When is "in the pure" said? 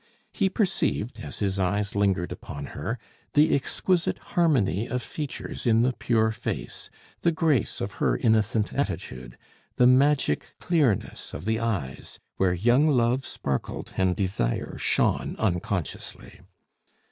5.67-6.31